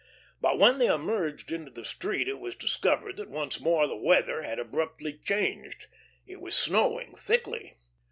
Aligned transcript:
But 0.41 0.57
when 0.57 0.79
they 0.79 0.87
emerged 0.87 1.51
into 1.51 1.69
the 1.69 1.85
street, 1.85 2.27
it 2.27 2.39
was 2.39 2.55
discovered 2.55 3.17
that 3.17 3.29
once 3.29 3.59
more 3.59 3.85
the 3.85 3.95
weather 3.95 4.41
had 4.41 4.57
abruptly 4.57 5.13
changed. 5.13 5.85
It 6.25 6.41
was 6.41 6.55
snowing 6.55 7.13
thickly. 7.13 7.77